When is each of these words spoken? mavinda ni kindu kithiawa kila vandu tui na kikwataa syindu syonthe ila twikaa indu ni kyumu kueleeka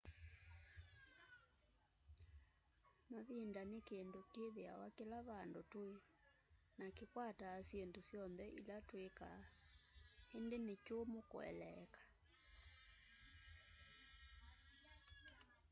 mavinda 3.11 3.61
ni 3.71 3.79
kindu 3.87 4.19
kithiawa 4.33 4.87
kila 4.97 5.17
vandu 5.29 5.61
tui 5.71 5.93
na 6.79 6.87
kikwataa 6.97 7.57
syindu 7.67 8.01
syonthe 8.09 8.45
ila 8.59 8.77
twikaa 8.89 9.41
indu 10.37 10.57
ni 10.65 10.75
kyumu 10.85 11.19
kueleeka 11.31 12.01